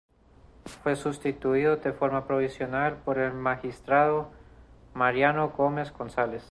[0.65, 4.31] Fue sustituido de forma provisional por el magistrado
[4.95, 6.39] Mariano Gómez González.